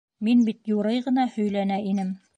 [0.27, 2.15] Мин бит юрый ғына һөйләнә инем!